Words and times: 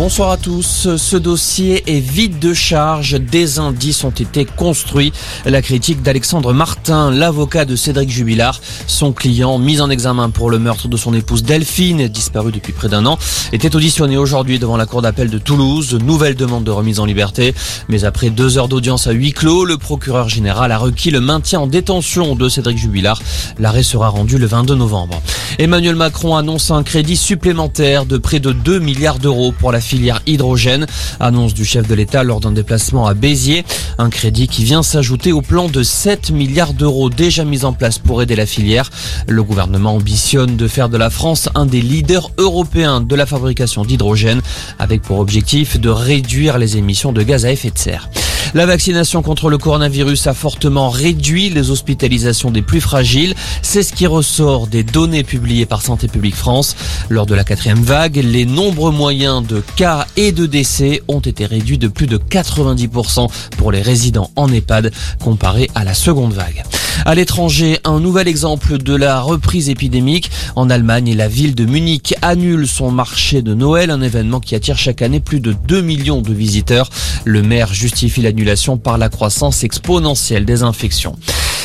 Bonsoir 0.00 0.30
à 0.30 0.38
tous. 0.38 0.96
Ce 0.96 1.16
dossier 1.18 1.82
est 1.86 2.00
vide 2.00 2.38
de 2.38 2.54
charge. 2.54 3.20
Des 3.20 3.58
indices 3.58 4.02
ont 4.02 4.08
été 4.08 4.46
construits. 4.46 5.12
La 5.44 5.60
critique 5.60 6.00
d'Alexandre 6.00 6.54
Martin, 6.54 7.10
l'avocat 7.10 7.66
de 7.66 7.76
Cédric 7.76 8.08
Jubilard, 8.08 8.62
son 8.86 9.12
client 9.12 9.58
mis 9.58 9.82
en 9.82 9.90
examen 9.90 10.30
pour 10.30 10.50
le 10.50 10.58
meurtre 10.58 10.88
de 10.88 10.96
son 10.96 11.12
épouse 11.12 11.42
Delphine, 11.42 12.08
disparue 12.08 12.50
depuis 12.50 12.72
près 12.72 12.88
d'un 12.88 13.04
an, 13.04 13.18
était 13.52 13.76
auditionné 13.76 14.16
aujourd'hui 14.16 14.58
devant 14.58 14.78
la 14.78 14.86
cour 14.86 15.02
d'appel 15.02 15.28
de 15.28 15.36
Toulouse. 15.36 15.92
Nouvelle 16.02 16.34
demande 16.34 16.64
de 16.64 16.70
remise 16.70 16.98
en 16.98 17.04
liberté. 17.04 17.54
Mais 17.90 18.04
après 18.04 18.30
deux 18.30 18.56
heures 18.56 18.68
d'audience 18.68 19.06
à 19.06 19.10
huis 19.10 19.34
clos, 19.34 19.66
le 19.66 19.76
procureur 19.76 20.30
général 20.30 20.72
a 20.72 20.78
requis 20.78 21.10
le 21.10 21.20
maintien 21.20 21.60
en 21.60 21.66
détention 21.66 22.36
de 22.36 22.48
Cédric 22.48 22.78
Jubilard. 22.78 23.20
L'arrêt 23.58 23.82
sera 23.82 24.08
rendu 24.08 24.38
le 24.38 24.46
22 24.46 24.76
novembre. 24.76 25.20
Emmanuel 25.58 25.94
Macron 25.94 26.36
annonce 26.36 26.70
un 26.70 26.84
crédit 26.84 27.16
supplémentaire 27.16 28.06
de 28.06 28.16
près 28.16 28.40
de 28.40 28.52
2 28.52 28.78
milliards 28.78 29.18
d'euros 29.18 29.52
pour 29.52 29.72
la 29.72 29.82
filière 29.90 30.22
hydrogène. 30.24 30.86
Annonce 31.18 31.52
du 31.52 31.64
chef 31.64 31.88
de 31.88 31.94
l'État 31.96 32.22
lors 32.22 32.38
d'un 32.38 32.52
déplacement 32.52 33.08
à 33.08 33.14
Béziers. 33.14 33.64
Un 33.98 34.08
crédit 34.08 34.46
qui 34.46 34.62
vient 34.62 34.84
s'ajouter 34.84 35.32
au 35.32 35.42
plan 35.42 35.68
de 35.68 35.82
7 35.82 36.30
milliards 36.30 36.74
d'euros 36.74 37.10
déjà 37.10 37.44
mis 37.44 37.64
en 37.64 37.72
place 37.72 37.98
pour 37.98 38.22
aider 38.22 38.36
la 38.36 38.46
filière. 38.46 38.88
Le 39.26 39.42
gouvernement 39.42 39.96
ambitionne 39.96 40.56
de 40.56 40.68
faire 40.68 40.90
de 40.90 40.96
la 40.96 41.10
France 41.10 41.48
un 41.56 41.66
des 41.66 41.82
leaders 41.82 42.30
européens 42.38 43.00
de 43.00 43.16
la 43.16 43.26
fabrication 43.26 43.84
d'hydrogène 43.84 44.42
avec 44.78 45.02
pour 45.02 45.18
objectif 45.18 45.80
de 45.80 45.88
réduire 45.88 46.56
les 46.58 46.76
émissions 46.76 47.12
de 47.12 47.24
gaz 47.24 47.44
à 47.44 47.50
effet 47.50 47.70
de 47.70 47.78
serre. 47.78 48.08
La 48.52 48.66
vaccination 48.66 49.22
contre 49.22 49.48
le 49.48 49.58
coronavirus 49.58 50.26
a 50.26 50.34
fortement 50.34 50.90
réduit 50.90 51.50
les 51.50 51.70
hospitalisations 51.70 52.50
des 52.50 52.62
plus 52.62 52.80
fragiles. 52.80 53.34
C'est 53.62 53.84
ce 53.84 53.92
qui 53.92 54.08
ressort 54.08 54.66
des 54.66 54.82
données 54.82 55.22
publiées 55.22 55.66
par 55.66 55.82
Santé 55.82 56.08
publique 56.08 56.34
France. 56.34 56.74
Lors 57.10 57.26
de 57.26 57.36
la 57.36 57.44
quatrième 57.44 57.80
vague, 57.80 58.16
les 58.16 58.46
nombreux 58.46 58.90
moyens 58.90 59.46
de 59.46 59.62
cas 59.76 60.04
et 60.16 60.32
de 60.32 60.46
décès 60.46 61.00
ont 61.06 61.20
été 61.20 61.46
réduits 61.46 61.78
de 61.78 61.86
plus 61.86 62.08
de 62.08 62.18
90% 62.18 63.28
pour 63.56 63.70
les 63.70 63.82
résidents 63.82 64.32
en 64.34 64.52
EHPAD 64.52 64.90
comparé 65.22 65.70
à 65.76 65.84
la 65.84 65.94
seconde 65.94 66.32
vague. 66.32 66.64
À 67.04 67.14
l'étranger, 67.14 67.78
un 67.84 68.00
nouvel 68.00 68.26
exemple 68.26 68.78
de 68.78 68.94
la 68.94 69.20
reprise 69.20 69.70
épidémique. 69.70 70.30
En 70.56 70.68
Allemagne, 70.68 71.14
la 71.14 71.28
ville 71.28 71.54
de 71.54 71.64
Munich 71.64 72.14
annule 72.20 72.66
son 72.66 72.90
marché 72.90 73.42
de 73.42 73.54
Noël, 73.54 73.90
un 73.90 74.02
événement 74.02 74.40
qui 74.40 74.56
attire 74.56 74.76
chaque 74.76 75.00
année 75.00 75.20
plus 75.20 75.40
de 75.40 75.52
2 75.52 75.80
millions 75.82 76.20
de 76.20 76.34
visiteurs. 76.34 76.90
Le 77.24 77.42
maire 77.42 77.72
justifie 77.72 78.20
l'annulation 78.20 78.39
par 78.82 78.98
la 78.98 79.08
croissance 79.08 79.64
exponentielle 79.64 80.44
des 80.44 80.62
infections. 80.62 81.16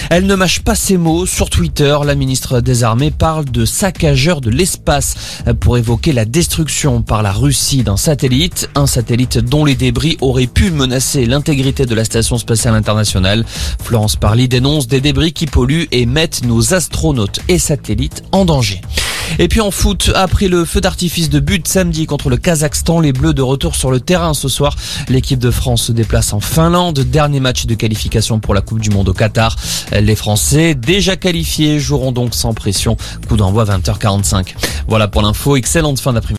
Elle 0.09 0.27
ne 0.27 0.35
mâche 0.35 0.59
pas 0.59 0.75
ses 0.75 0.97
mots. 0.97 1.25
Sur 1.25 1.49
Twitter, 1.49 1.97
la 2.05 2.15
ministre 2.15 2.61
des 2.61 2.83
Armées 2.83 3.11
parle 3.11 3.45
de 3.45 3.65
saccageur 3.65 4.39
de 4.39 4.49
l'espace 4.49 5.15
pour 5.59 5.77
évoquer 5.77 6.13
la 6.13 6.25
destruction 6.25 7.01
par 7.01 7.23
la 7.23 7.31
Russie 7.31 7.83
d'un 7.83 7.97
satellite, 7.97 8.69
un 8.75 8.87
satellite 8.87 9.39
dont 9.39 9.65
les 9.65 9.75
débris 9.75 10.17
auraient 10.21 10.47
pu 10.47 10.69
menacer 10.69 11.25
l'intégrité 11.25 11.85
de 11.85 11.95
la 11.95 12.03
station 12.03 12.37
spatiale 12.37 12.75
internationale. 12.75 13.45
Florence 13.81 14.15
Parly 14.15 14.47
dénonce 14.47 14.87
des 14.87 15.01
débris 15.01 15.33
qui 15.33 15.47
polluent 15.47 15.87
et 15.91 16.05
mettent 16.05 16.43
nos 16.43 16.73
astronautes 16.73 17.39
et 17.47 17.57
satellites 17.57 18.23
en 18.31 18.45
danger. 18.45 18.81
Et 19.37 19.47
puis 19.49 19.59
en 19.59 19.69
foot, 19.69 20.11
après 20.15 20.47
le 20.47 20.63
feu 20.63 20.79
d'artifice 20.79 21.29
de 21.29 21.39
but 21.39 21.67
samedi 21.67 22.05
contre 22.05 22.29
le 22.29 22.37
Kazakhstan, 22.37 23.01
les 23.01 23.11
Bleus 23.11 23.33
de 23.33 23.41
retour 23.41 23.75
sur 23.75 23.91
le 23.91 23.99
terrain 23.99 24.33
ce 24.33 24.47
soir. 24.47 24.75
L'équipe 25.09 25.39
de 25.39 25.51
France 25.51 25.83
se 25.83 25.91
déplace 25.91 26.31
en 26.31 26.39
Finlande. 26.39 26.99
Dernier 26.99 27.41
match 27.41 27.65
de 27.65 27.75
qualification 27.75 28.39
pour 28.39 28.53
la 28.53 28.61
Coupe 28.61 28.79
du 28.79 28.89
Monde 28.89 29.09
au 29.09 29.13
Qatar. 29.13 29.55
Les 29.91 30.15
Français, 30.15 30.73
déjà 30.73 31.17
qualifiés, 31.17 31.79
joueront 31.79 32.11
donc 32.11 32.33
sans 32.33 32.53
pression. 32.53 32.95
Coup 33.27 33.35
d'envoi 33.35 33.65
20h45. 33.65 34.55
Voilà 34.87 35.07
pour 35.07 35.21
l'info. 35.21 35.57
Excellente 35.57 35.99
fin 35.99 36.13
d'après-midi. 36.13 36.33